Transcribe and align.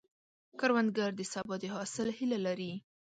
کروندګر 0.59 1.11
د 1.15 1.21
سبا 1.33 1.55
د 1.61 1.65
حاصل 1.75 2.07
هیله 2.17 2.39
لري 2.47 2.73